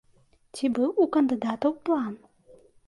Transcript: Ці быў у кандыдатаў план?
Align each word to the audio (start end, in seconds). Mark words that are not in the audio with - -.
Ці 0.55 0.71
быў 0.79 0.89
у 1.05 1.07
кандыдатаў 1.19 1.79
план? 1.89 2.13